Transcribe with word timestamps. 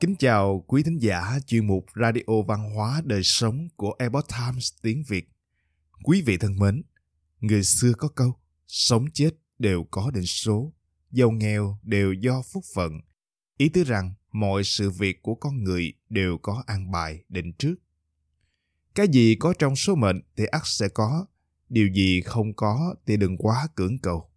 Kính 0.00 0.16
chào 0.18 0.64
quý 0.66 0.82
thính 0.82 0.98
giả 0.98 1.38
chuyên 1.46 1.66
mục 1.66 1.86
Radio 1.94 2.42
Văn 2.48 2.74
hóa 2.74 3.02
Đời 3.04 3.20
Sống 3.24 3.68
của 3.76 3.94
Epoch 3.98 4.28
Times 4.28 4.72
tiếng 4.82 5.02
Việt. 5.08 5.28
Quý 6.04 6.22
vị 6.22 6.36
thân 6.36 6.58
mến, 6.58 6.82
người 7.40 7.64
xưa 7.64 7.92
có 7.98 8.08
câu, 8.08 8.36
sống 8.66 9.04
chết 9.12 9.30
đều 9.58 9.84
có 9.90 10.10
định 10.14 10.26
số, 10.26 10.72
giàu 11.10 11.30
nghèo 11.30 11.78
đều 11.82 12.12
do 12.12 12.42
phúc 12.52 12.64
phận. 12.74 13.00
Ý 13.56 13.68
tứ 13.68 13.84
rằng 13.84 14.14
mọi 14.32 14.64
sự 14.64 14.90
việc 14.90 15.22
của 15.22 15.34
con 15.34 15.64
người 15.64 15.92
đều 16.08 16.38
có 16.42 16.62
an 16.66 16.90
bài 16.90 17.24
định 17.28 17.52
trước. 17.52 17.74
Cái 18.94 19.08
gì 19.08 19.36
có 19.40 19.54
trong 19.58 19.76
số 19.76 19.94
mệnh 19.94 20.20
thì 20.36 20.44
ắt 20.46 20.62
sẽ 20.64 20.88
có, 20.88 21.26
điều 21.68 21.88
gì 21.88 22.20
không 22.20 22.54
có 22.54 22.94
thì 23.06 23.16
đừng 23.16 23.36
quá 23.36 23.68
cưỡng 23.74 23.98
cầu. 23.98 24.30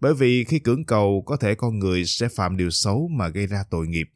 Bởi 0.00 0.14
vì 0.14 0.44
khi 0.44 0.58
cưỡng 0.58 0.84
cầu 0.84 1.22
có 1.26 1.36
thể 1.36 1.54
con 1.54 1.78
người 1.78 2.04
sẽ 2.04 2.28
phạm 2.28 2.56
điều 2.56 2.70
xấu 2.70 3.08
mà 3.08 3.28
gây 3.28 3.46
ra 3.46 3.64
tội 3.70 3.86
nghiệp 3.86 4.06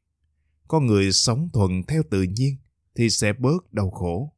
con 0.71 0.87
người 0.87 1.13
sống 1.13 1.49
thuận 1.53 1.83
theo 1.89 2.03
tự 2.11 2.23
nhiên 2.23 2.57
thì 2.95 3.11
sẽ 3.11 3.33
bớt 3.33 3.73
đau 3.73 3.91
khổ. 3.91 4.37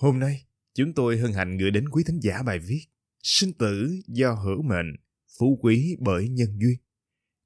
Hôm 0.00 0.18
nay, 0.18 0.46
chúng 0.74 0.94
tôi 0.94 1.18
hân 1.18 1.32
hạnh 1.32 1.58
gửi 1.58 1.70
đến 1.70 1.88
quý 1.88 2.04
thính 2.06 2.20
giả 2.22 2.42
bài 2.42 2.58
viết 2.58 2.80
Sinh 3.22 3.52
tử 3.52 4.00
do 4.06 4.32
hữu 4.32 4.62
mệnh, 4.62 4.96
phú 5.38 5.58
quý 5.62 5.96
bởi 6.00 6.28
nhân 6.28 6.48
duyên 6.58 6.78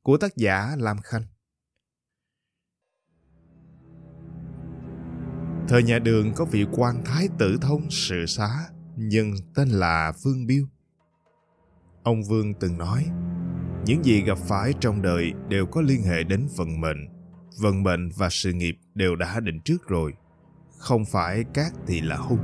của 0.02 0.16
tác 0.16 0.36
giả 0.36 0.76
Lam 0.78 0.96
Khanh. 1.04 1.22
Thời 5.68 5.82
nhà 5.82 5.98
đường 5.98 6.32
có 6.36 6.44
vị 6.44 6.64
quan 6.72 7.04
thái 7.04 7.28
tử 7.38 7.58
thông 7.62 7.90
sự 7.90 8.26
xá, 8.26 8.68
nhưng 8.96 9.34
tên 9.54 9.68
là 9.68 10.12
Vương 10.22 10.46
Biêu. 10.46 10.66
Ông 12.02 12.22
Vương 12.22 12.54
từng 12.60 12.78
nói, 12.78 13.06
những 13.86 14.04
gì 14.04 14.22
gặp 14.22 14.38
phải 14.38 14.72
trong 14.80 15.02
đời 15.02 15.32
đều 15.48 15.66
có 15.66 15.80
liên 15.80 16.02
hệ 16.02 16.24
đến 16.24 16.48
vận 16.56 16.80
mệnh 16.80 17.15
vận 17.60 17.82
mệnh 17.82 18.10
và 18.16 18.28
sự 18.30 18.52
nghiệp 18.52 18.78
đều 18.94 19.16
đã 19.16 19.40
định 19.40 19.60
trước 19.60 19.88
rồi. 19.88 20.12
Không 20.78 21.04
phải 21.04 21.44
cát 21.54 21.72
thì 21.86 22.00
là 22.00 22.16
hung. 22.16 22.38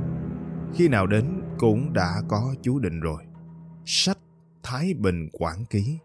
Khi 0.75 0.87
nào 0.87 1.07
đến 1.07 1.41
cũng 1.57 1.93
đã 1.93 2.21
có 2.27 2.55
chú 2.61 2.79
định 2.79 2.99
rồi. 2.99 3.23
Sách 3.85 4.17
Thái 4.63 4.93
Bình 4.93 5.29
quản 5.33 5.65
Ký 5.65 5.97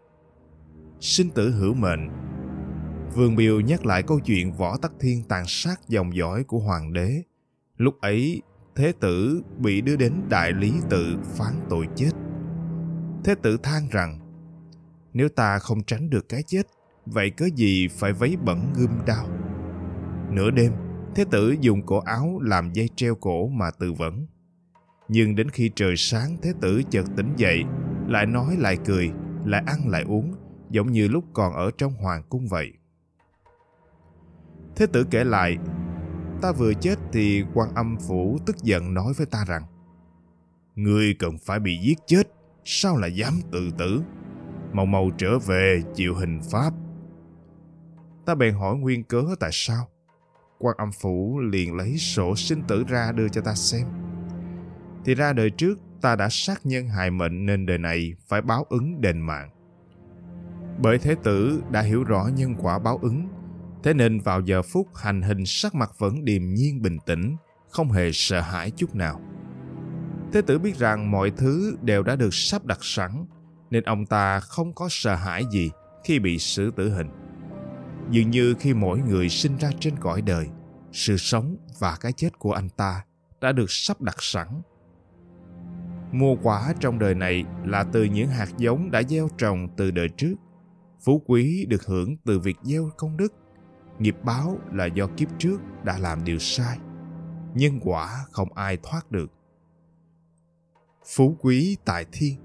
Sinh 0.99 1.29
tử 1.29 1.51
hữu 1.51 1.73
mệnh 1.73 2.09
Vương 3.15 3.35
Biêu 3.35 3.61
nhắc 3.61 3.85
lại 3.85 4.03
câu 4.03 4.19
chuyện 4.19 4.53
Võ 4.53 4.77
Tắc 4.77 4.91
Thiên 4.99 5.23
tàn 5.23 5.43
sát 5.47 5.79
dòng 5.87 6.15
dõi 6.15 6.43
của 6.43 6.59
hoàng 6.59 6.93
đế. 6.93 7.23
Lúc 7.77 8.01
ấy, 8.01 8.41
Thế 8.75 8.93
tử 8.99 9.41
bị 9.57 9.81
đưa 9.81 9.95
đến 9.95 10.13
đại 10.29 10.53
lý 10.53 10.73
tự 10.89 11.17
phán 11.23 11.53
tội 11.69 11.87
chết. 11.95 12.11
Thế 13.23 13.35
tử 13.41 13.57
than 13.63 13.87
rằng, 13.91 14.19
nếu 15.13 15.29
ta 15.29 15.59
không 15.59 15.83
tránh 15.83 16.09
được 16.09 16.29
cái 16.29 16.43
chết 16.47 16.61
vậy 17.11 17.29
cớ 17.29 17.45
gì 17.55 17.87
phải 17.87 18.13
vấy 18.13 18.37
bẩn 18.45 18.73
gươm 18.75 18.89
đao? 19.05 19.27
Nửa 20.31 20.51
đêm, 20.51 20.71
thế 21.15 21.25
tử 21.31 21.55
dùng 21.61 21.85
cổ 21.85 21.99
áo 21.99 22.39
làm 22.41 22.73
dây 22.73 22.89
treo 22.95 23.15
cổ 23.15 23.47
mà 23.47 23.71
tự 23.71 23.93
vẫn. 23.93 24.27
Nhưng 25.07 25.35
đến 25.35 25.49
khi 25.49 25.71
trời 25.75 25.97
sáng, 25.97 26.37
thế 26.41 26.53
tử 26.61 26.81
chợt 26.89 27.05
tỉnh 27.15 27.33
dậy, 27.37 27.63
lại 28.07 28.25
nói 28.25 28.55
lại 28.59 28.77
cười, 28.85 29.11
lại 29.45 29.63
ăn 29.67 29.79
lại 29.87 30.03
uống, 30.03 30.33
giống 30.69 30.91
như 30.91 31.07
lúc 31.07 31.23
còn 31.33 31.53
ở 31.53 31.71
trong 31.77 31.93
hoàng 31.93 32.23
cung 32.29 32.47
vậy. 32.47 32.73
Thế 34.75 34.85
tử 34.87 35.03
kể 35.11 35.23
lại, 35.23 35.57
ta 36.41 36.51
vừa 36.51 36.73
chết 36.73 36.99
thì 37.13 37.43
quan 37.53 37.69
âm 37.75 37.97
phủ 38.07 38.37
tức 38.45 38.55
giận 38.63 38.93
nói 38.93 39.13
với 39.17 39.25
ta 39.25 39.45
rằng, 39.47 39.63
ngươi 40.75 41.13
cần 41.19 41.37
phải 41.37 41.59
bị 41.59 41.77
giết 41.77 41.97
chết, 42.05 42.27
sao 42.65 42.97
lại 42.97 43.15
dám 43.15 43.33
tự 43.51 43.71
tử? 43.77 44.01
Mau 44.73 44.85
mau 44.85 45.09
trở 45.17 45.39
về 45.39 45.81
chịu 45.95 46.15
hình 46.15 46.39
pháp 46.51 46.73
Ta 48.29 48.35
bèn 48.35 48.53
hỏi 48.53 48.75
nguyên 48.75 49.03
cớ 49.03 49.23
tại 49.39 49.49
sao. 49.53 49.87
Quan 50.59 50.75
âm 50.77 50.91
phủ 51.01 51.39
liền 51.39 51.75
lấy 51.75 51.97
sổ 51.97 52.35
sinh 52.35 52.61
tử 52.67 52.83
ra 52.87 53.11
đưa 53.11 53.29
cho 53.29 53.41
ta 53.41 53.55
xem. 53.55 53.87
Thì 55.05 55.15
ra 55.15 55.33
đời 55.33 55.49
trước 55.49 55.79
ta 56.01 56.15
đã 56.15 56.27
sát 56.31 56.65
nhân 56.65 56.87
hại 56.87 57.11
mệnh 57.11 57.45
nên 57.45 57.65
đời 57.65 57.77
này 57.77 58.13
phải 58.27 58.41
báo 58.41 58.65
ứng 58.69 59.01
đền 59.01 59.19
mạng. 59.19 59.49
Bởi 60.81 60.97
thế 60.97 61.15
tử 61.23 61.61
đã 61.71 61.81
hiểu 61.81 62.03
rõ 62.03 62.29
nhân 62.35 62.55
quả 62.59 62.79
báo 62.79 62.99
ứng, 63.01 63.27
thế 63.83 63.93
nên 63.93 64.19
vào 64.19 64.41
giờ 64.41 64.61
phút 64.61 64.87
hành 64.95 65.21
hình 65.21 65.45
sắc 65.45 65.75
mặt 65.75 65.91
vẫn 65.97 66.25
điềm 66.25 66.53
nhiên 66.53 66.81
bình 66.81 66.97
tĩnh, 67.05 67.35
không 67.69 67.91
hề 67.91 68.11
sợ 68.13 68.41
hãi 68.41 68.71
chút 68.71 68.95
nào. 68.95 69.21
Thế 70.33 70.41
tử 70.41 70.59
biết 70.59 70.77
rằng 70.77 71.11
mọi 71.11 71.31
thứ 71.31 71.77
đều 71.81 72.03
đã 72.03 72.15
được 72.15 72.33
sắp 72.33 72.65
đặt 72.65 72.79
sẵn, 72.81 73.25
nên 73.69 73.83
ông 73.83 74.05
ta 74.05 74.39
không 74.39 74.73
có 74.73 74.87
sợ 74.89 75.15
hãi 75.15 75.45
gì 75.51 75.71
khi 76.03 76.19
bị 76.19 76.39
xử 76.39 76.71
tử 76.71 76.93
hình 76.93 77.18
dường 78.11 78.29
như 78.29 78.55
khi 78.59 78.73
mỗi 78.73 78.99
người 78.99 79.29
sinh 79.29 79.57
ra 79.57 79.69
trên 79.79 79.95
cõi 79.99 80.21
đời, 80.21 80.47
sự 80.91 81.17
sống 81.17 81.57
và 81.79 81.97
cái 81.99 82.11
chết 82.11 82.39
của 82.39 82.51
anh 82.51 82.69
ta 82.69 83.03
đã 83.41 83.51
được 83.51 83.71
sắp 83.71 84.01
đặt 84.01 84.15
sẵn. 84.19 84.47
Mua 86.11 86.35
quả 86.43 86.73
trong 86.79 86.99
đời 86.99 87.15
này 87.15 87.43
là 87.65 87.83
từ 87.83 88.03
những 88.03 88.29
hạt 88.29 88.49
giống 88.57 88.91
đã 88.91 89.03
gieo 89.03 89.29
trồng 89.37 89.67
từ 89.77 89.91
đời 89.91 90.09
trước. 90.17 90.35
Phú 91.05 91.21
quý 91.25 91.65
được 91.69 91.85
hưởng 91.85 92.17
từ 92.25 92.39
việc 92.39 92.57
gieo 92.63 92.89
công 92.97 93.17
đức. 93.17 93.33
Nghiệp 93.99 94.15
báo 94.23 94.57
là 94.73 94.85
do 94.85 95.07
kiếp 95.07 95.29
trước 95.37 95.57
đã 95.83 95.97
làm 95.97 96.23
điều 96.23 96.39
sai 96.39 96.77
nhân 97.53 97.79
quả 97.83 98.25
không 98.31 98.53
ai 98.53 98.77
thoát 98.83 99.11
được. 99.11 99.31
Phú 101.05 101.37
quý 101.39 101.77
tại 101.85 102.05
thiên, 102.11 102.35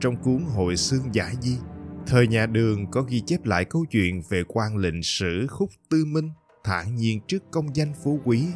trong 0.00 0.16
cuốn 0.16 0.44
hội 0.54 0.76
xương 0.76 1.14
giải 1.14 1.34
di. 1.40 1.58
Thời 2.06 2.26
nhà 2.26 2.46
đường 2.46 2.90
có 2.90 3.02
ghi 3.02 3.20
chép 3.20 3.44
lại 3.44 3.64
câu 3.64 3.84
chuyện 3.90 4.22
về 4.28 4.42
quan 4.48 4.76
lệnh 4.76 5.02
sử 5.02 5.46
khúc 5.46 5.70
tư 5.90 6.04
minh 6.04 6.30
thản 6.64 6.96
nhiên 6.96 7.20
trước 7.26 7.42
công 7.50 7.76
danh 7.76 7.92
phú 8.04 8.20
quý, 8.24 8.46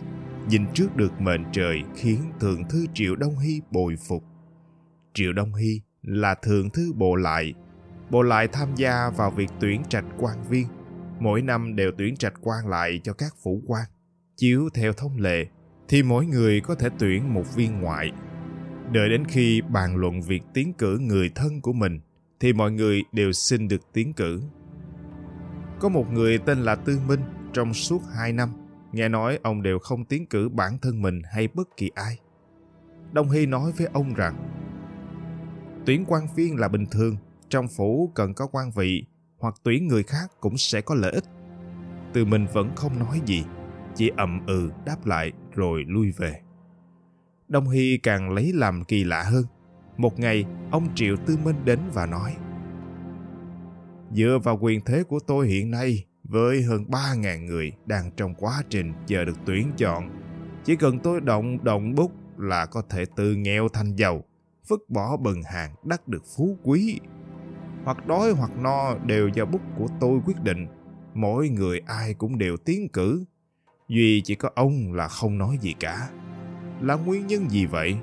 nhìn 0.49 0.63
trước 0.75 0.97
được 0.97 1.21
mệnh 1.21 1.45
trời 1.53 1.83
khiến 1.97 2.21
thượng 2.41 2.69
thư 2.69 2.87
Triệu 2.95 3.17
Đông 3.17 3.39
Hy 3.39 3.61
bồi 3.71 3.97
phục. 4.09 4.25
Triệu 5.15 5.33
Đông 5.33 5.55
Hy 5.55 5.81
là 6.03 6.35
thượng 6.35 6.71
thư 6.71 6.93
bộ 6.93 7.17
lại. 7.17 7.55
Bộ 8.11 8.23
lại 8.23 8.49
tham 8.49 8.75
gia 8.77 9.11
vào 9.11 9.31
việc 9.31 9.49
tuyển 9.61 9.83
trạch 9.89 10.05
quan 10.19 10.49
viên, 10.49 10.67
mỗi 11.21 11.43
năm 11.43 11.77
đều 11.77 11.93
tuyển 11.99 12.17
trạch 12.17 12.35
quan 12.41 12.69
lại 12.69 13.01
cho 13.05 13.13
các 13.13 13.35
phủ 13.43 13.63
quan. 13.67 13.85
Chiếu 14.37 14.69
theo 14.75 14.93
thông 14.93 15.17
lệ, 15.17 15.47
thì 15.89 16.03
mỗi 16.03 16.27
người 16.27 16.61
có 16.61 16.75
thể 16.75 16.89
tuyển 16.99 17.35
một 17.35 17.55
viên 17.55 17.81
ngoại. 17.81 18.11
Đợi 18.93 19.09
đến 19.09 19.25
khi 19.25 19.61
bàn 19.69 19.97
luận 19.97 20.23
việc 20.23 20.43
tiến 20.55 20.73
cử 20.73 20.99
người 20.99 21.31
thân 21.35 21.61
của 21.61 21.73
mình, 21.73 22.01
thì 22.41 22.53
mọi 22.53 22.73
người 22.73 23.03
đều 23.13 23.33
xin 23.33 23.69
được 23.69 23.93
tiến 23.93 24.13
cử. 24.13 24.43
Có 25.81 25.89
một 25.89 26.13
người 26.13 26.39
tên 26.39 26.59
là 26.59 26.75
Tư 26.75 27.01
Minh 27.07 27.21
trong 27.53 27.75
suốt 27.75 28.03
hai 28.15 28.33
năm, 28.33 28.51
nghe 28.93 29.09
nói 29.09 29.39
ông 29.43 29.63
đều 29.63 29.79
không 29.79 30.05
tiến 30.05 30.27
cử 30.27 30.49
bản 30.49 30.79
thân 30.83 31.03
mình 31.03 31.23
hay 31.33 31.49
bất 31.55 31.77
kỳ 31.77 31.91
ai. 31.95 32.19
Đông 33.13 33.31
Hy 33.31 33.47
nói 33.47 33.73
với 33.77 33.87
ông 33.93 34.15
rằng, 34.15 34.53
tuyển 35.87 36.05
quan 36.07 36.27
viên 36.37 36.57
là 36.57 36.69
bình 36.69 36.87
thường, 36.91 37.17
trong 37.49 37.69
phủ 37.69 38.13
cần 38.15 38.35
có 38.35 38.47
quan 38.47 38.71
vị, 38.71 39.05
hoặc 39.39 39.55
tuyển 39.63 39.89
người 39.89 40.03
khác 40.03 40.31
cũng 40.41 40.57
sẽ 40.57 40.81
có 40.81 40.95
lợi 40.95 41.13
ích. 41.13 41.25
Tư 42.13 42.25
Minh 42.25 42.47
vẫn 42.53 42.71
không 42.77 42.99
nói 42.99 43.21
gì, 43.27 43.45
chỉ 43.95 44.11
ậm 44.17 44.47
ừ 44.47 44.71
đáp 44.87 45.07
lại 45.07 45.33
rồi 45.55 45.85
lui 45.87 46.11
về. 46.11 46.41
Đông 47.49 47.69
Hy 47.69 47.99
càng 48.03 48.31
lấy 48.31 48.53
làm 48.53 48.85
kỳ 48.85 49.05
lạ 49.05 49.23
hơn. 49.23 49.45
Một 49.97 50.19
ngày, 50.19 50.45
ông 50.71 50.89
Triệu 50.95 51.17
Tư 51.27 51.37
Minh 51.45 51.57
đến 51.65 51.79
và 51.93 52.07
nói 52.07 52.37
Dựa 54.13 54.39
vào 54.43 54.59
quyền 54.61 54.81
thế 54.81 55.03
của 55.03 55.19
tôi 55.27 55.49
hiện 55.49 55.71
nay, 55.71 56.05
với 56.25 56.63
hơn 56.63 56.85
3.000 56.89 57.45
người 57.45 57.73
đang 57.87 58.11
trong 58.17 58.35
quá 58.35 58.63
trình 58.71 58.93
chờ 59.07 59.25
được 59.25 59.37
tuyển 59.47 59.73
chọn, 59.77 60.11
chỉ 60.65 60.77
cần 60.77 60.99
tôi 60.99 61.21
động 61.21 61.65
động 61.65 61.95
bút 61.95 62.13
là 62.39 62.67
có 62.67 62.83
thể 62.91 63.05
từ 63.17 63.35
nghèo 63.35 63.69
thành 63.69 63.97
giàu, 63.97 64.25
vứt 64.69 64.91
bỏ 64.91 65.17
bần 65.17 65.43
hàng 65.43 65.75
đắc 65.85 66.09
được 66.09 66.23
phú 66.37 66.59
quý. 66.63 67.01
Hoặc 67.85 68.07
đói 68.07 68.33
hoặc 68.33 68.51
no 68.57 68.99
đều 68.99 69.29
do 69.29 69.45
bút 69.45 69.61
của 69.79 69.87
tôi 70.01 70.21
quyết 70.27 70.43
định, 70.43 70.67
mỗi 71.15 71.49
người 71.49 71.81
ai 71.87 72.15
cũng 72.15 72.39
đều 72.39 72.57
tiến 72.57 72.89
cử. 72.89 73.25
Duy 73.89 74.21
chỉ 74.25 74.35
có 74.35 74.51
ông 74.55 74.93
là 74.93 75.09
không 75.09 75.39
nói 75.39 75.59
gì 75.61 75.75
cả. 75.81 76.09
Là 76.81 76.95
nguyên 76.95 77.27
nhân 77.27 77.51
gì 77.51 77.67
vậy? 77.67 77.97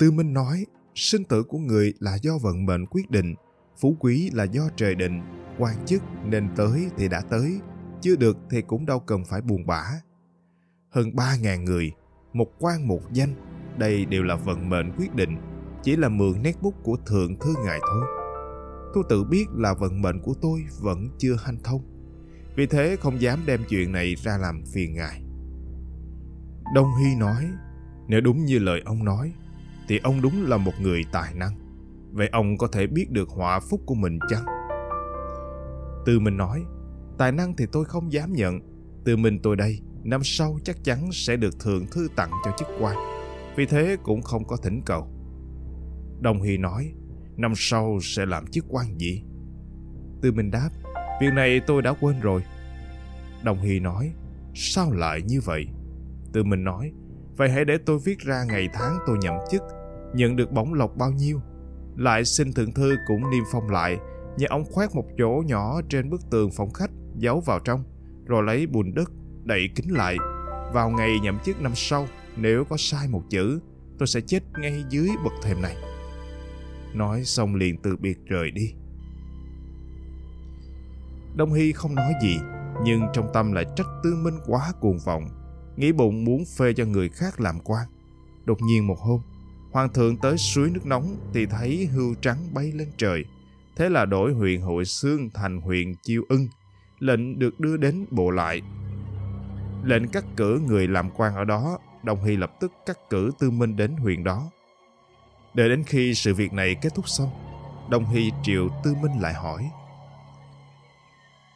Tư 0.00 0.10
Minh 0.10 0.32
nói, 0.32 0.66
sinh 0.94 1.24
tử 1.24 1.42
của 1.42 1.58
người 1.58 1.94
là 1.98 2.18
do 2.22 2.38
vận 2.42 2.66
mệnh 2.66 2.86
quyết 2.86 3.10
định, 3.10 3.34
phú 3.80 3.96
quý 4.00 4.30
là 4.32 4.44
do 4.44 4.62
trời 4.76 4.94
định, 4.94 5.20
quan 5.58 5.86
chức 5.86 6.02
nên 6.24 6.48
tới 6.56 6.90
thì 6.96 7.08
đã 7.08 7.20
tới, 7.20 7.60
chưa 8.00 8.16
được 8.16 8.36
thì 8.50 8.62
cũng 8.62 8.86
đâu 8.86 9.00
cần 9.00 9.24
phải 9.24 9.40
buồn 9.40 9.66
bã. 9.66 9.82
Hơn 10.90 11.16
ba 11.16 11.36
ngàn 11.36 11.64
người, 11.64 11.92
một 12.32 12.46
quan 12.58 12.88
một 12.88 13.00
danh, 13.12 13.34
đây 13.78 14.04
đều 14.04 14.22
là 14.22 14.36
vận 14.36 14.68
mệnh 14.68 14.92
quyết 14.98 15.14
định, 15.14 15.36
chỉ 15.82 15.96
là 15.96 16.08
mượn 16.08 16.42
nét 16.42 16.62
bút 16.62 16.74
của 16.82 16.96
thượng 17.06 17.38
thư 17.38 17.54
ngài 17.64 17.78
thôi. 17.90 18.04
Tôi 18.94 19.04
tự 19.08 19.24
biết 19.24 19.44
là 19.54 19.74
vận 19.74 20.02
mệnh 20.02 20.20
của 20.22 20.34
tôi 20.42 20.64
vẫn 20.80 21.08
chưa 21.18 21.36
hanh 21.44 21.58
thông, 21.64 21.82
vì 22.56 22.66
thế 22.66 22.96
không 23.00 23.20
dám 23.20 23.38
đem 23.46 23.60
chuyện 23.68 23.92
này 23.92 24.14
ra 24.14 24.38
làm 24.38 24.62
phiền 24.72 24.94
ngài. 24.94 25.22
Đông 26.74 26.88
Hy 27.00 27.14
nói, 27.18 27.46
nếu 28.08 28.20
đúng 28.20 28.44
như 28.44 28.58
lời 28.58 28.82
ông 28.84 29.04
nói, 29.04 29.32
thì 29.90 30.00
ông 30.02 30.22
đúng 30.22 30.46
là 30.46 30.56
một 30.56 30.72
người 30.80 31.04
tài 31.12 31.34
năng. 31.34 31.52
Vậy 32.12 32.28
ông 32.32 32.58
có 32.58 32.66
thể 32.66 32.86
biết 32.86 33.10
được 33.10 33.28
họa 33.28 33.60
phúc 33.60 33.80
của 33.86 33.94
mình 33.94 34.18
chăng? 34.28 34.44
Từ 36.06 36.20
mình 36.20 36.36
nói, 36.36 36.64
Tài 37.18 37.32
năng 37.32 37.56
thì 37.56 37.66
tôi 37.72 37.84
không 37.84 38.12
dám 38.12 38.32
nhận. 38.32 38.60
Từ 39.04 39.16
mình 39.16 39.40
tôi 39.42 39.56
đây, 39.56 39.80
năm 40.04 40.20
sau 40.24 40.58
chắc 40.64 40.76
chắn 40.84 41.08
sẽ 41.12 41.36
được 41.36 41.60
thượng 41.60 41.86
thư 41.86 42.08
tặng 42.16 42.30
cho 42.44 42.50
chức 42.58 42.68
quan. 42.80 42.96
Vì 43.56 43.66
thế 43.66 43.96
cũng 44.02 44.22
không 44.22 44.44
có 44.44 44.56
thỉnh 44.56 44.82
cầu. 44.86 45.08
Đồng 46.20 46.42
Hy 46.42 46.56
nói, 46.56 46.92
năm 47.36 47.52
sau 47.56 47.98
sẽ 48.02 48.26
làm 48.26 48.46
chức 48.46 48.64
quan 48.68 48.98
gì? 48.98 49.22
Từ 50.22 50.32
mình 50.32 50.50
đáp, 50.50 50.70
việc 51.20 51.32
này 51.34 51.60
tôi 51.66 51.82
đã 51.82 51.94
quên 52.00 52.20
rồi. 52.20 52.42
Đồng 53.44 53.60
Hy 53.60 53.80
nói, 53.80 54.12
sao 54.54 54.92
lại 54.92 55.22
như 55.22 55.40
vậy? 55.44 55.66
Từ 56.32 56.44
mình 56.44 56.64
nói, 56.64 56.92
vậy 57.36 57.50
hãy 57.50 57.64
để 57.64 57.78
tôi 57.86 57.98
viết 58.04 58.18
ra 58.18 58.44
ngày 58.44 58.68
tháng 58.72 58.98
tôi 59.06 59.18
nhậm 59.18 59.34
chức, 59.50 59.62
nhận 60.14 60.36
được 60.36 60.52
bổng 60.52 60.74
lộc 60.74 60.96
bao 60.96 61.10
nhiêu. 61.10 61.40
Lại 61.96 62.24
xin 62.24 62.52
thượng 62.52 62.72
thư 62.72 62.96
cũng 63.06 63.30
niêm 63.30 63.44
phong 63.52 63.70
lại, 63.70 63.98
nhờ 64.36 64.46
ông 64.50 64.64
khoét 64.72 64.94
một 64.94 65.04
chỗ 65.18 65.42
nhỏ 65.46 65.80
trên 65.88 66.10
bức 66.10 66.20
tường 66.30 66.50
phòng 66.50 66.70
khách, 66.70 66.90
giấu 67.16 67.40
vào 67.40 67.58
trong, 67.58 67.84
rồi 68.26 68.42
lấy 68.42 68.66
bùn 68.66 68.94
đất, 68.94 69.12
đậy 69.44 69.68
kín 69.74 69.88
lại. 69.88 70.16
Vào 70.72 70.90
ngày 70.90 71.20
nhậm 71.22 71.38
chức 71.44 71.60
năm 71.60 71.72
sau, 71.74 72.06
nếu 72.36 72.64
có 72.64 72.76
sai 72.78 73.08
một 73.08 73.22
chữ, 73.30 73.60
tôi 73.98 74.06
sẽ 74.06 74.20
chết 74.20 74.42
ngay 74.58 74.84
dưới 74.90 75.08
bậc 75.24 75.32
thềm 75.42 75.62
này. 75.62 75.76
Nói 76.94 77.24
xong 77.24 77.54
liền 77.54 77.76
từ 77.82 77.96
biệt 77.96 78.18
rời 78.26 78.50
đi. 78.50 78.72
Đông 81.36 81.52
Hy 81.52 81.72
không 81.72 81.94
nói 81.94 82.12
gì, 82.22 82.38
nhưng 82.84 83.02
trong 83.12 83.28
tâm 83.34 83.52
lại 83.52 83.64
trách 83.76 83.86
Tư 84.02 84.14
Minh 84.24 84.38
quá 84.46 84.72
cuồng 84.80 84.98
vọng, 84.98 85.28
nghĩ 85.76 85.92
bụng 85.92 86.24
muốn 86.24 86.44
phê 86.58 86.72
cho 86.76 86.84
người 86.84 87.08
khác 87.08 87.40
làm 87.40 87.60
quan. 87.64 87.86
Đột 88.44 88.58
nhiên 88.62 88.86
một 88.86 88.98
hôm, 88.98 89.20
Hoàng 89.72 89.92
thượng 89.92 90.16
tới 90.16 90.38
suối 90.38 90.70
nước 90.70 90.86
nóng 90.86 91.16
thì 91.34 91.46
thấy 91.46 91.88
hươu 91.92 92.14
trắng 92.14 92.54
bay 92.54 92.72
lên 92.72 92.88
trời. 92.96 93.24
Thế 93.76 93.88
là 93.88 94.04
đổi 94.04 94.32
huyện 94.32 94.60
Hội 94.60 94.84
xương 94.84 95.30
thành 95.34 95.60
huyện 95.60 95.94
Chiêu 96.02 96.22
Ưng, 96.28 96.48
lệnh 96.98 97.38
được 97.38 97.60
đưa 97.60 97.76
đến 97.76 98.06
bộ 98.10 98.30
lại. 98.30 98.62
Lệnh 99.84 100.08
cắt 100.08 100.24
cử 100.36 100.60
người 100.66 100.88
làm 100.88 101.10
quan 101.10 101.34
ở 101.34 101.44
đó, 101.44 101.78
Đồng 102.02 102.24
Hy 102.24 102.36
lập 102.36 102.52
tức 102.60 102.72
cắt 102.86 102.98
cử 103.10 103.30
Tư 103.38 103.50
Minh 103.50 103.76
đến 103.76 103.96
huyện 103.96 104.24
đó. 104.24 104.50
Đợi 105.54 105.68
đến 105.68 105.84
khi 105.84 106.14
sự 106.14 106.34
việc 106.34 106.52
này 106.52 106.76
kết 106.82 106.94
thúc 106.94 107.08
xong, 107.08 107.30
Đồng 107.90 108.06
Hy 108.06 108.30
triệu 108.42 108.68
Tư 108.84 108.94
Minh 109.02 109.20
lại 109.20 109.34
hỏi. 109.34 109.70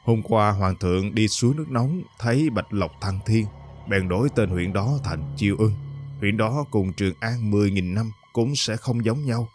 Hôm 0.05 0.22
qua 0.22 0.50
Hoàng 0.50 0.76
thượng 0.81 1.14
đi 1.14 1.28
xuống 1.28 1.56
nước 1.56 1.70
nóng 1.70 2.02
thấy 2.19 2.50
Bạch 2.50 2.72
Lộc 2.72 2.90
Thăng 3.00 3.19
Thiên, 3.26 3.46
bèn 3.88 4.08
đổi 4.08 4.28
tên 4.34 4.50
huyện 4.50 4.72
đó 4.72 4.99
thành 5.05 5.34
Chiêu 5.37 5.56
Ưng. 5.58 5.83
Huyện 6.20 6.37
đó 6.37 6.64
cùng 6.70 6.93
Trường 6.93 7.14
An 7.20 7.50
10.000 7.50 7.94
năm 7.94 8.11
cũng 8.32 8.56
sẽ 8.56 8.76
không 8.76 9.05
giống 9.05 9.25
nhau. 9.25 9.49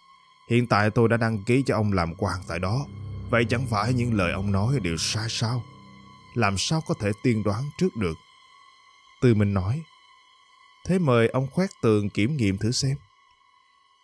Hiện 0.50 0.68
tại 0.68 0.90
tôi 0.90 1.10
đã 1.10 1.18
đăng 1.18 1.44
ký 1.44 1.64
cho 1.66 1.76
ông 1.76 1.94
làm 1.94 2.16
quan 2.16 2.40
tại 2.48 2.60
đó. 2.60 2.86
Vậy 3.30 3.46
chẳng 3.46 3.68
phải 3.68 3.94
những 3.94 4.14
lời 4.14 4.32
ông 4.32 4.52
nói 4.52 4.80
đều 4.84 4.98
sai 4.98 5.28
sao? 5.30 5.64
Làm 6.36 6.58
sao 6.58 6.82
có 6.88 6.94
thể 7.02 7.12
tiên 7.24 7.44
đoán 7.44 7.64
trước 7.78 7.96
được? 7.96 8.18
Tư 9.22 9.34
Minh 9.34 9.54
nói, 9.54 9.82
Thế 10.86 11.00
mời 11.00 11.28
ông 11.28 11.48
khoét 11.48 11.70
tường 11.82 12.10
kiểm 12.10 12.38
nghiệm 12.38 12.58
thử 12.58 12.72
xem. 12.72 12.98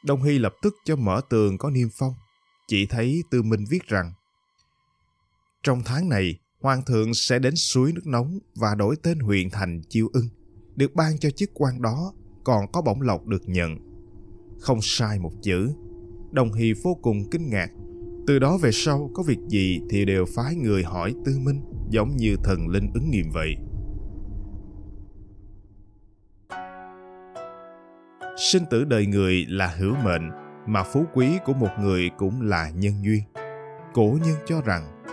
Đông 0.04 0.24
Hy 0.24 0.38
lập 0.38 0.56
tức 0.62 0.76
cho 0.86 0.96
mở 0.96 1.22
tường 1.30 1.58
có 1.58 1.70
niêm 1.70 1.88
phong. 1.94 2.14
Chỉ 2.68 2.86
thấy 2.86 3.24
Tư 3.32 3.42
Minh 3.42 3.66
viết 3.70 3.88
rằng 3.88 4.14
Trong 5.64 5.82
tháng 5.86 6.10
này, 6.10 6.40
Hoàng 6.62 6.82
thượng 6.86 7.14
sẽ 7.14 7.40
đến 7.40 7.56
suối 7.56 7.92
nước 7.92 8.08
nóng 8.08 8.40
và 8.56 8.76
đổi 8.76 8.96
tên 9.04 9.20
huyện 9.20 9.50
thành 9.50 9.82
Chiêu 9.90 10.10
Ưng, 10.14 10.30
được 10.76 10.96
ban 10.96 11.18
cho 11.18 11.30
chức 11.30 11.50
quan 11.54 11.82
đó 11.82 12.14
còn 12.46 12.68
có 12.72 12.82
bổng 12.82 13.02
lộc 13.02 13.26
được 13.26 13.50
nhận. 13.50 13.78
Không 14.60 14.80
sai 14.82 15.20
một 15.20 15.32
chữ. 15.42 15.70
Đồng 16.32 16.54
Hy 16.54 16.74
vô 16.84 16.98
cùng 17.02 17.18
kinh 17.32 17.50
ngạc. 17.50 17.70
Từ 18.28 18.40
đó 18.40 18.58
về 18.62 18.72
sau 18.72 19.10
có 19.14 19.24
việc 19.24 19.40
gì 19.48 19.82
thì 19.90 20.06
đều 20.06 20.26
phái 20.36 20.56
người 20.56 20.84
hỏi 20.84 21.14
Tư 21.26 21.40
Minh 21.40 21.62
giống 21.90 22.16
như 22.16 22.36
thần 22.44 22.68
linh 22.68 22.92
ứng 22.94 23.12
nghiệm 23.12 23.32
vậy. 23.32 23.56
Sinh 28.38 28.64
tử 28.72 28.84
đời 28.84 29.06
người 29.06 29.46
là 29.50 29.68
hữu 29.68 29.96
mệnh, 30.04 30.30
mà 30.68 30.84
phú 30.84 31.04
quý 31.14 31.28
của 31.46 31.54
một 31.54 31.70
người 31.80 32.10
cũng 32.18 32.42
là 32.42 32.70
nhân 32.70 32.94
duyên. 33.04 33.22
Cổ 33.94 34.18
nhân 34.26 34.36
cho 34.46 34.62
rằng, 34.62 35.04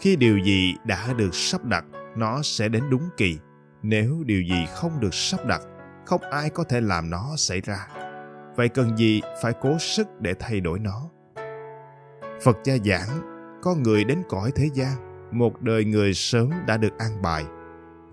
khi 0.00 0.16
điều 0.16 0.38
gì 0.38 0.74
đã 0.86 1.12
được 1.12 1.34
sắp 1.34 1.64
đặt, 1.64 1.84
nó 2.16 2.42
sẽ 2.42 2.68
đến 2.68 2.82
đúng 2.90 3.02
kỳ. 3.16 3.38
Nếu 3.82 4.22
điều 4.26 4.42
gì 4.42 4.66
không 4.74 5.00
được 5.00 5.14
sắp 5.14 5.46
đặt, 5.46 5.62
không 6.06 6.20
ai 6.30 6.50
có 6.50 6.64
thể 6.64 6.80
làm 6.80 7.10
nó 7.10 7.24
xảy 7.36 7.60
ra. 7.60 7.86
Vậy 8.56 8.68
cần 8.68 8.96
gì 8.96 9.22
phải 9.42 9.52
cố 9.60 9.78
sức 9.78 10.20
để 10.20 10.34
thay 10.38 10.60
đổi 10.60 10.78
nó? 10.78 11.10
Phật 12.42 12.56
gia 12.64 12.74
giảng, 12.84 13.08
có 13.62 13.74
người 13.74 14.04
đến 14.04 14.22
cõi 14.28 14.52
thế 14.54 14.68
gian, 14.74 14.94
một 15.38 15.62
đời 15.62 15.84
người 15.84 16.14
sớm 16.14 16.50
đã 16.66 16.76
được 16.76 16.98
an 16.98 17.22
bài. 17.22 17.44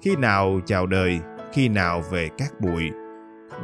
Khi 0.02 0.16
nào 0.16 0.60
chào 0.66 0.88
đời, 0.88 1.20
khi 1.54 1.70
nào 1.70 2.02
về 2.12 2.30
các 2.38 2.60
bụi, 2.60 2.90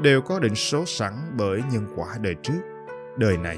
đều 0.01 0.21
có 0.21 0.39
định 0.39 0.55
số 0.55 0.85
sẵn 0.85 1.13
bởi 1.37 1.61
nhân 1.71 1.87
quả 1.95 2.07
đời 2.21 2.35
trước, 2.43 2.61
đời 3.17 3.37
này. 3.37 3.57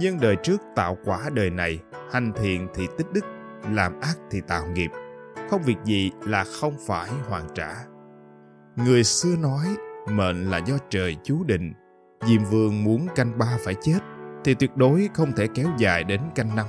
Nhưng 0.00 0.20
đời 0.20 0.36
trước 0.42 0.60
tạo 0.76 0.98
quả 1.04 1.20
đời 1.32 1.50
này, 1.50 1.80
hành 2.12 2.32
thiện 2.36 2.68
thì 2.74 2.88
tích 2.98 3.06
đức, 3.12 3.24
làm 3.70 4.00
ác 4.00 4.16
thì 4.30 4.40
tạo 4.48 4.66
nghiệp. 4.66 4.90
Không 5.50 5.62
việc 5.62 5.78
gì 5.84 6.10
là 6.20 6.44
không 6.60 6.76
phải 6.86 7.10
hoàn 7.28 7.44
trả. 7.54 7.74
Người 8.76 9.04
xưa 9.04 9.36
nói 9.36 9.66
mệnh 10.10 10.50
là 10.50 10.58
do 10.58 10.78
trời 10.90 11.16
chú 11.24 11.44
định. 11.44 11.72
Diêm 12.28 12.44
vương 12.44 12.84
muốn 12.84 13.08
canh 13.16 13.38
ba 13.38 13.58
phải 13.64 13.74
chết 13.82 13.98
thì 14.44 14.54
tuyệt 14.54 14.76
đối 14.76 15.08
không 15.14 15.32
thể 15.32 15.48
kéo 15.54 15.68
dài 15.78 16.04
đến 16.04 16.20
canh 16.34 16.56
năm. 16.56 16.66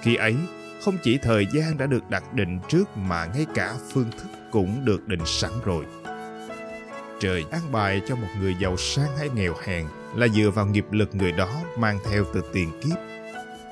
Khi 0.00 0.16
ấy, 0.16 0.36
không 0.84 0.96
chỉ 1.02 1.18
thời 1.22 1.46
gian 1.54 1.78
đã 1.78 1.86
được 1.86 2.10
đặt 2.10 2.34
định 2.34 2.58
trước 2.68 2.96
mà 2.96 3.26
ngay 3.26 3.46
cả 3.54 3.74
phương 3.92 4.10
thức 4.18 4.28
cũng 4.52 4.84
được 4.84 5.08
định 5.08 5.26
sẵn 5.26 5.50
rồi. 5.64 5.84
Trời 7.20 7.44
an 7.50 7.62
bài 7.72 8.02
cho 8.08 8.16
một 8.16 8.28
người 8.40 8.56
giàu 8.60 8.76
sang 8.76 9.16
hay 9.18 9.28
nghèo 9.34 9.54
hèn 9.64 9.86
là 10.14 10.28
dựa 10.28 10.50
vào 10.50 10.66
nghiệp 10.66 10.86
lực 10.90 11.14
người 11.14 11.32
đó 11.32 11.50
mang 11.78 11.98
theo 12.10 12.24
từ 12.34 12.42
tiền 12.52 12.70
kiếp. 12.82 12.98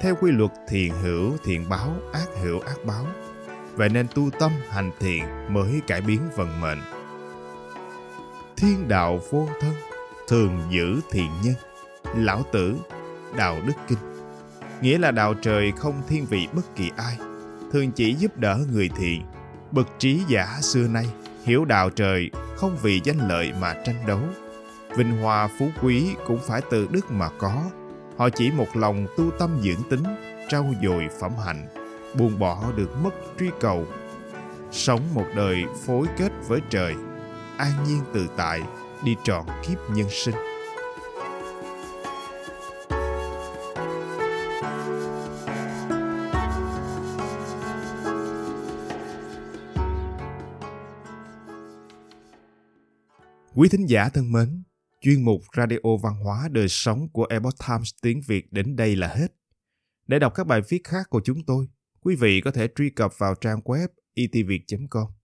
Theo 0.03 0.15
quy 0.20 0.31
luật 0.31 0.50
thiện 0.69 0.93
hữu 1.03 1.32
thiện 1.44 1.69
báo, 1.69 1.97
ác 2.12 2.27
hữu 2.43 2.61
ác 2.61 2.85
báo. 2.85 3.06
Vậy 3.75 3.88
nên 3.88 4.06
tu 4.15 4.31
tâm 4.38 4.53
hành 4.70 4.91
thiện 5.00 5.25
mới 5.49 5.81
cải 5.87 6.00
biến 6.00 6.20
vận 6.37 6.61
mệnh 6.61 6.79
thiên 8.56 8.89
đạo 8.89 9.21
vô 9.31 9.49
thân, 9.61 9.73
thường 10.29 10.62
giữ 10.71 11.01
thiện 11.11 11.31
nhân, 11.43 11.55
lão 12.17 12.43
tử, 12.53 12.77
đạo 13.37 13.56
đức 13.67 13.75
kinh. 13.89 13.99
Nghĩa 14.81 14.99
là 14.99 15.11
đạo 15.11 15.34
trời 15.34 15.73
không 15.77 16.03
thiên 16.08 16.27
vị 16.27 16.49
bất 16.53 16.77
kỳ 16.77 16.91
ai, 16.96 17.19
thường 17.73 17.93
chỉ 17.93 18.15
giúp 18.15 18.37
đỡ 18.37 18.58
người 18.73 18.91
thiện 18.96 19.23
bậc 19.75 19.89
trí 19.99 20.20
giả 20.29 20.58
xưa 20.61 20.89
nay 20.89 21.06
hiểu 21.44 21.65
đạo 21.65 21.91
trời 21.91 22.31
không 22.56 22.77
vì 22.82 23.01
danh 23.05 23.29
lợi 23.29 23.53
mà 23.61 23.75
tranh 23.84 24.06
đấu. 24.06 24.20
Vinh 24.96 25.17
hoa 25.23 25.49
phú 25.58 25.69
quý 25.82 26.15
cũng 26.27 26.39
phải 26.46 26.61
từ 26.70 26.89
đức 26.91 27.11
mà 27.11 27.29
có. 27.39 27.63
Họ 28.17 28.29
chỉ 28.31 28.51
một 28.51 28.67
lòng 28.75 29.06
tu 29.17 29.31
tâm 29.39 29.51
dưỡng 29.63 29.82
tính, 29.91 30.03
trau 30.49 30.75
dồi 30.82 31.08
phẩm 31.20 31.32
hạnh, 31.46 31.67
buông 32.19 32.39
bỏ 32.39 32.65
được 32.77 32.91
mất 33.03 33.15
truy 33.39 33.51
cầu. 33.61 33.87
Sống 34.70 35.01
một 35.15 35.27
đời 35.37 35.65
phối 35.87 36.06
kết 36.19 36.32
với 36.49 36.61
trời 36.70 36.94
an 37.58 37.84
nhiên 37.87 38.03
tự 38.15 38.27
tại 38.37 38.63
đi 39.05 39.17
trọn 39.25 39.46
kiếp 39.67 39.79
nhân 39.91 40.08
sinh 40.11 40.34
Quý 53.56 53.69
thính 53.69 53.87
giả 53.89 54.08
thân 54.08 54.32
mến, 54.32 54.63
chuyên 55.01 55.25
mục 55.25 55.41
Radio 55.56 55.96
Văn 56.03 56.15
hóa 56.25 56.49
Đời 56.53 56.69
Sống 56.69 57.08
của 57.13 57.27
Epoch 57.31 57.55
Times 57.69 57.91
tiếng 58.03 58.20
Việt 58.27 58.53
đến 58.53 58.77
đây 58.77 58.96
là 58.96 59.08
hết. 59.08 59.29
Để 60.06 60.19
đọc 60.19 60.32
các 60.34 60.46
bài 60.46 60.61
viết 60.69 60.81
khác 60.84 61.06
của 61.11 61.20
chúng 61.25 61.44
tôi, 61.46 61.67
quý 62.01 62.17
vị 62.17 62.41
có 62.41 62.51
thể 62.51 62.69
truy 62.77 62.91
cập 62.91 63.19
vào 63.19 63.34
trang 63.34 63.61
web 63.61 63.89
e 64.15 64.23
itviet.com. 64.32 65.24